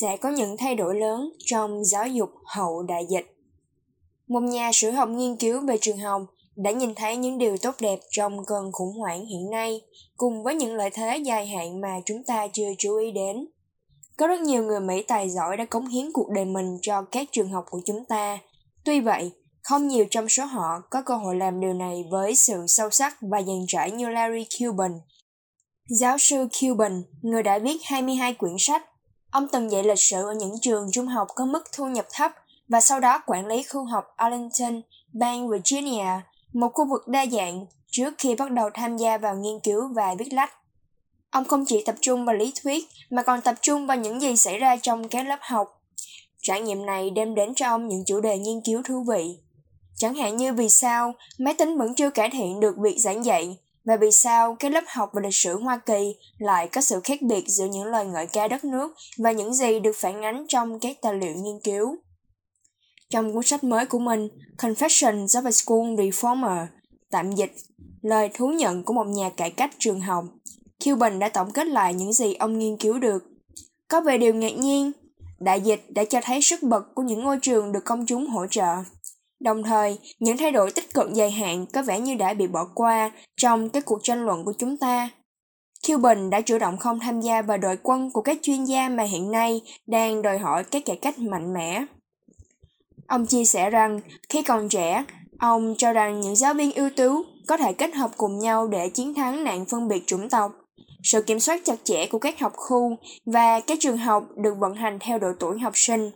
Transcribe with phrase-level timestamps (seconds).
[0.00, 3.36] sẽ có những thay đổi lớn trong giáo dục hậu đại dịch.
[4.28, 6.22] Một nhà sử học nghiên cứu về trường học
[6.56, 9.80] đã nhìn thấy những điều tốt đẹp trong cơn khủng hoảng hiện nay,
[10.16, 13.46] cùng với những lợi thế dài hạn mà chúng ta chưa chú ý đến.
[14.16, 17.28] Có rất nhiều người Mỹ tài giỏi đã cống hiến cuộc đời mình cho các
[17.32, 18.38] trường học của chúng ta.
[18.84, 19.30] Tuy vậy,
[19.62, 23.16] không nhiều trong số họ có cơ hội làm điều này với sự sâu sắc
[23.20, 24.92] và dàn trải như Larry Cuban.
[25.88, 28.89] Giáo sư Cuban, người đã viết 22 quyển sách,
[29.30, 32.32] ông từng dạy lịch sử ở những trường trung học có mức thu nhập thấp
[32.68, 36.06] và sau đó quản lý khu học Arlington, bang Virginia,
[36.52, 40.14] một khu vực đa dạng trước khi bắt đầu tham gia vào nghiên cứu và
[40.18, 40.52] viết lách.
[41.30, 44.36] Ông không chỉ tập trung vào lý thuyết mà còn tập trung vào những gì
[44.36, 45.82] xảy ra trong các lớp học.
[46.42, 49.38] Trải nghiệm này đem đến cho ông những chủ đề nghiên cứu thú vị.
[49.96, 53.58] Chẳng hạn như vì sao máy tính vẫn chưa cải thiện được việc giảng dạy
[53.84, 57.22] và vì sao cái lớp học về lịch sử Hoa Kỳ lại có sự khác
[57.22, 60.80] biệt giữa những lời ngợi ca đất nước và những gì được phản ánh trong
[60.80, 61.96] các tài liệu nghiên cứu.
[63.10, 66.66] Trong cuốn sách mới của mình, Confessions of a School Reformer,
[67.10, 67.52] tạm dịch,
[68.02, 70.24] lời thú nhận của một nhà cải cách trường học,
[70.84, 73.24] Cuban đã tổng kết lại những gì ông nghiên cứu được.
[73.88, 74.92] Có về điều ngạc nhiên,
[75.40, 78.46] đại dịch đã cho thấy sức bật của những ngôi trường được công chúng hỗ
[78.46, 78.74] trợ.
[79.40, 82.66] Đồng thời, những thay đổi tích cực dài hạn có vẻ như đã bị bỏ
[82.74, 85.10] qua trong các cuộc tranh luận của chúng ta.
[85.88, 89.02] Cuban đã chủ động không tham gia vào đội quân của các chuyên gia mà
[89.02, 91.84] hiện nay đang đòi hỏi các cải cách mạnh mẽ.
[93.06, 95.04] Ông chia sẻ rằng, khi còn trẻ,
[95.38, 98.88] ông cho rằng những giáo viên ưu tú có thể kết hợp cùng nhau để
[98.88, 100.52] chiến thắng nạn phân biệt chủng tộc.
[101.02, 104.74] Sự kiểm soát chặt chẽ của các học khu và các trường học được vận
[104.74, 106.10] hành theo độ tuổi học sinh.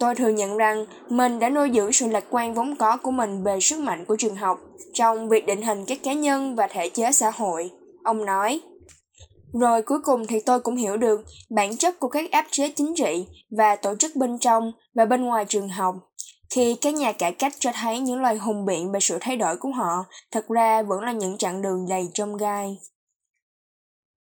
[0.00, 3.42] Tôi thừa nhận rằng mình đã nuôi dưỡng sự lạc quan vốn có của mình
[3.42, 4.60] về sức mạnh của trường học
[4.92, 7.70] trong việc định hình các cá nhân và thể chế xã hội.
[8.04, 8.60] Ông nói,
[9.60, 12.94] rồi cuối cùng thì tôi cũng hiểu được bản chất của các áp chế chính
[12.96, 13.26] trị
[13.58, 15.94] và tổ chức bên trong và bên ngoài trường học.
[16.50, 19.56] Khi các nhà cải cách cho thấy những lời hùng biện về sự thay đổi
[19.56, 22.78] của họ, thật ra vẫn là những chặng đường đầy trong gai.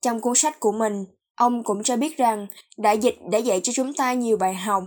[0.03, 2.47] Trong cuốn sách của mình, ông cũng cho biết rằng
[2.77, 4.85] đại dịch đã dạy cho chúng ta nhiều bài học.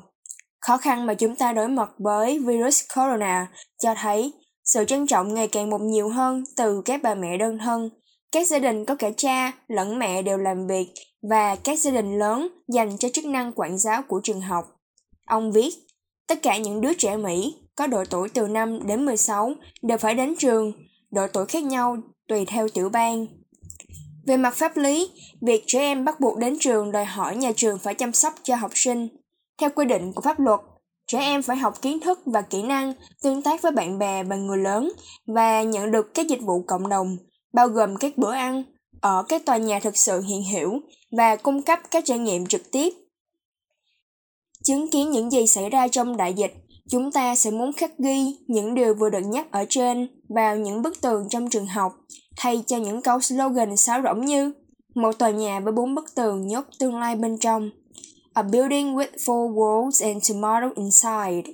[0.67, 3.47] Khó khăn mà chúng ta đối mặt với virus corona
[3.83, 4.33] cho thấy
[4.63, 7.89] sự trân trọng ngày càng một nhiều hơn từ các bà mẹ đơn thân
[8.31, 10.88] các gia đình có cả cha lẫn mẹ đều làm việc
[11.29, 14.66] và các gia đình lớn dành cho chức năng quản giáo của trường học.
[15.25, 15.69] Ông viết,
[16.28, 20.13] tất cả những đứa trẻ Mỹ có độ tuổi từ 5 đến 16 đều phải
[20.13, 20.72] đến trường,
[21.11, 21.97] độ tuổi khác nhau
[22.28, 23.25] tùy theo tiểu bang.
[24.25, 25.11] Về mặt pháp lý,
[25.41, 28.55] việc trẻ em bắt buộc đến trường đòi hỏi nhà trường phải chăm sóc cho
[28.55, 29.07] học sinh.
[29.57, 30.59] Theo quy định của pháp luật,
[31.07, 34.35] trẻ em phải học kiến thức và kỹ năng, tương tác với bạn bè và
[34.35, 34.91] người lớn
[35.28, 37.18] và nhận được các dịch vụ cộng đồng
[37.53, 38.63] bao gồm các bữa ăn
[39.01, 40.79] ở các tòa nhà thực sự hiện hữu
[41.17, 42.94] và cung cấp các trải nghiệm trực tiếp.
[44.63, 46.53] Chứng kiến những gì xảy ra trong đại dịch,
[46.90, 50.81] chúng ta sẽ muốn khắc ghi những điều vừa được nhắc ở trên vào những
[50.81, 51.94] bức tường trong trường học,
[52.38, 54.53] thay cho những câu slogan sáo rỗng như
[54.96, 57.69] một tòa nhà với bốn bức tường nhốt tương lai bên trong.
[58.38, 61.53] A building with four walls and tomorrow inside.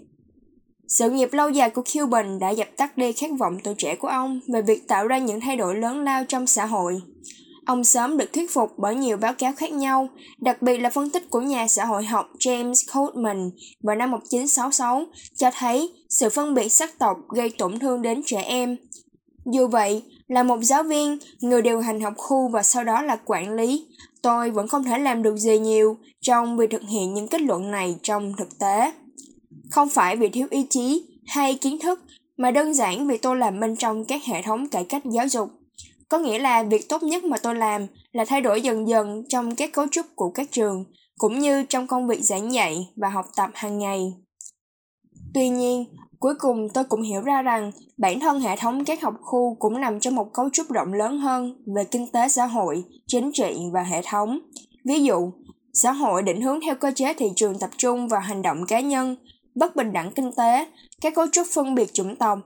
[0.88, 4.08] Sự nghiệp lâu dài của Cuban đã dập tắt đi khát vọng tuổi trẻ của
[4.08, 7.02] ông về việc tạo ra những thay đổi lớn lao trong xã hội.
[7.66, 11.10] Ông sớm được thuyết phục bởi nhiều báo cáo khác nhau, đặc biệt là phân
[11.10, 13.50] tích của nhà xã hội học James Coleman
[13.84, 15.06] vào năm 1966
[15.36, 18.78] cho thấy sự phân biệt sắc tộc gây tổn thương đến trẻ em.
[19.46, 23.16] Dù vậy, là một giáo viên, người điều hành học khu và sau đó là
[23.26, 23.88] quản lý,
[24.22, 27.72] tôi vẫn không thể làm được gì nhiều trong việc thực hiện những kết luận
[27.72, 28.92] này trong thực tế.
[29.72, 32.00] Không phải vì thiếu ý chí hay kiến thức,
[32.38, 35.50] mà đơn giản vì tôi làm bên trong các hệ thống cải cách giáo dục.
[36.10, 39.56] Có nghĩa là việc tốt nhất mà tôi làm là thay đổi dần dần trong
[39.56, 40.86] các cấu trúc của các trường,
[41.18, 44.14] cũng như trong công việc giảng dạy và học tập hàng ngày.
[45.34, 45.86] Tuy nhiên,
[46.24, 49.82] cuối cùng tôi cũng hiểu ra rằng bản thân hệ thống các học khu cũng
[49.82, 53.56] nằm trong một cấu trúc rộng lớn hơn về kinh tế xã hội, chính trị
[53.74, 54.40] và hệ thống.
[54.86, 55.31] Ví dụ,
[55.74, 58.80] xã hội định hướng theo cơ chế thị trường tập trung vào hành động cá
[58.80, 59.16] nhân
[59.56, 60.68] bất bình đẳng kinh tế,
[61.02, 62.40] các cấu trúc phân biệt chủng tộc.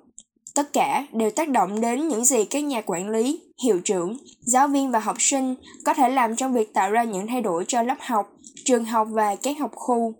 [0.55, 4.67] Tất cả đều tác động đến những gì các nhà quản lý, hiệu trưởng, giáo
[4.67, 7.81] viên và học sinh có thể làm trong việc tạo ra những thay đổi cho
[7.81, 8.29] lớp học,
[8.65, 10.13] trường học và các học khu.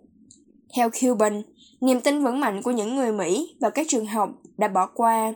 [0.76, 1.42] Theo Cuban,
[1.80, 5.32] niềm tin vững mạnh của những người Mỹ và các trường học đã bỏ qua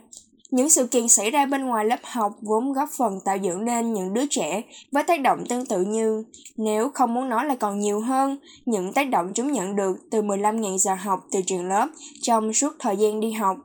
[0.53, 3.93] những sự kiện xảy ra bên ngoài lớp học vốn góp phần tạo dựng nên
[3.93, 4.61] những đứa trẻ
[4.91, 6.23] với tác động tương tự như,
[6.57, 10.21] nếu không muốn nói là còn nhiều hơn, những tác động chúng nhận được từ
[10.21, 11.87] 15.000 giờ học từ trường lớp
[12.21, 13.57] trong suốt thời gian đi học.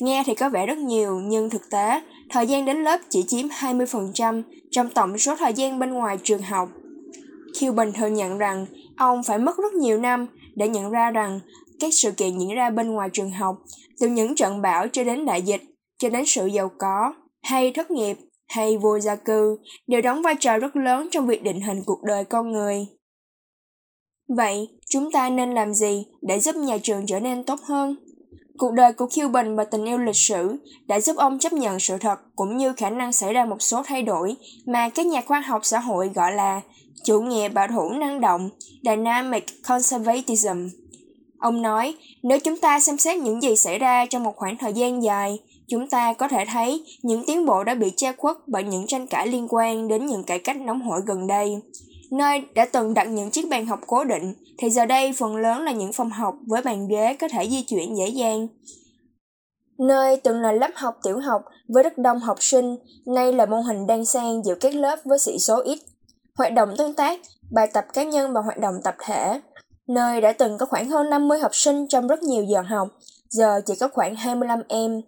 [0.00, 3.46] Nghe thì có vẻ rất nhiều, nhưng thực tế, thời gian đến lớp chỉ chiếm
[3.46, 6.68] 20% trong tổng số thời gian bên ngoài trường học.
[7.60, 8.66] Cuban thừa nhận rằng
[8.96, 11.40] ông phải mất rất nhiều năm để nhận ra rằng
[11.80, 13.56] các sự kiện diễn ra bên ngoài trường học,
[14.00, 15.62] từ những trận bão cho đến đại dịch,
[15.98, 18.16] cho đến sự giàu có, hay thất nghiệp,
[18.48, 22.02] hay vô gia cư, đều đóng vai trò rất lớn trong việc định hình cuộc
[22.02, 22.86] đời con người.
[24.28, 27.96] Vậy, chúng ta nên làm gì để giúp nhà trường trở nên tốt hơn?
[28.58, 30.56] Cuộc đời của Cuban và tình yêu lịch sử
[30.86, 33.82] đã giúp ông chấp nhận sự thật cũng như khả năng xảy ra một số
[33.86, 34.36] thay đổi
[34.66, 36.60] mà các nhà khoa học xã hội gọi là
[37.04, 38.50] chủ nghĩa bảo thủ năng động,
[38.82, 40.68] dynamic conservatism.
[41.40, 44.72] Ông nói, nếu chúng ta xem xét những gì xảy ra trong một khoảng thời
[44.72, 45.38] gian dài,
[45.68, 49.06] chúng ta có thể thấy những tiến bộ đã bị che khuất bởi những tranh
[49.06, 51.50] cãi liên quan đến những cải cách nóng hổi gần đây.
[52.10, 55.62] Nơi đã từng đặt những chiếc bàn học cố định, thì giờ đây phần lớn
[55.62, 58.48] là những phòng học với bàn ghế có thể di chuyển dễ dàng.
[59.78, 63.60] Nơi từng là lớp học tiểu học với rất đông học sinh, nay là mô
[63.60, 65.78] hình đang sang giữa các lớp với sĩ số ít.
[66.38, 67.20] Hoạt động tương tác,
[67.52, 69.40] bài tập cá nhân và hoạt động tập thể.
[69.88, 72.88] Nơi đã từng có khoảng hơn 50 học sinh trong rất nhiều giờ học,
[73.28, 75.00] giờ chỉ có khoảng 25 em.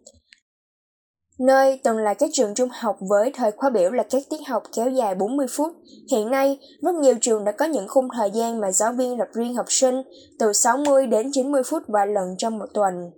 [1.39, 4.63] Nơi từng là các trường trung học với thời khóa biểu là các tiết học
[4.77, 5.73] kéo dài 40 phút,
[6.11, 9.29] hiện nay rất nhiều trường đã có những khung thời gian mà giáo viên lập
[9.33, 10.03] riêng học sinh
[10.39, 13.11] từ 60 đến 90 phút vài lần trong một tuần.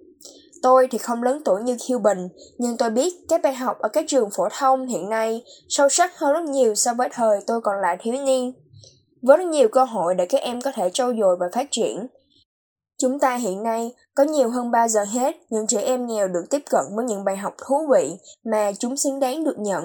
[0.62, 2.28] Tôi thì không lớn tuổi như Cuban,
[2.58, 6.18] nhưng tôi biết các bài học ở các trường phổ thông hiện nay sâu sắc
[6.18, 8.52] hơn rất nhiều so với thời tôi còn là thiếu niên.
[9.22, 12.06] Với rất nhiều cơ hội để các em có thể trau dồi và phát triển,
[13.00, 16.44] Chúng ta hiện nay có nhiều hơn bao giờ hết những trẻ em nghèo được
[16.50, 19.84] tiếp cận với những bài học thú vị mà chúng xứng đáng được nhận.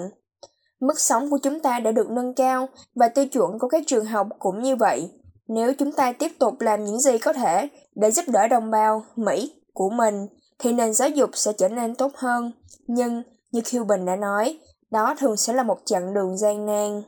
[0.80, 4.06] Mức sống của chúng ta đã được nâng cao và tiêu chuẩn của các trường
[4.06, 5.12] học cũng như vậy.
[5.48, 9.06] Nếu chúng ta tiếp tục làm những gì có thể để giúp đỡ đồng bào
[9.16, 10.28] Mỹ của mình
[10.60, 12.52] thì nền giáo dục sẽ trở nên tốt hơn.
[12.88, 14.60] Nhưng như Cuban đã nói,
[14.92, 17.04] đó thường sẽ là một chặng đường gian nan.